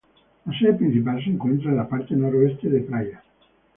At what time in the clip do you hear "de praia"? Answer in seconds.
2.71-3.21